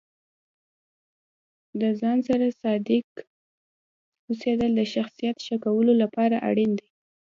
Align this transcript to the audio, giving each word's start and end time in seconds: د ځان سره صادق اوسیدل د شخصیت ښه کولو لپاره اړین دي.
د 1.79 1.81
ځان 1.99 2.17
سره 2.27 2.45
صادق 2.61 3.05
اوسیدل 4.27 4.71
د 4.75 4.81
شخصیت 4.93 5.37
ښه 5.45 5.55
کولو 5.65 5.93
لپاره 6.01 6.35
اړین 6.49 6.71
دي. 6.79 6.87